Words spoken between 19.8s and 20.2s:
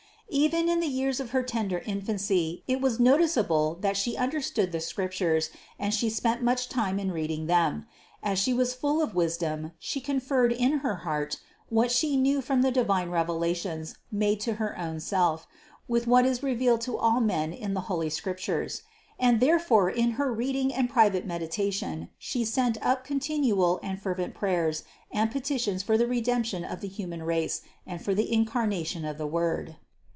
in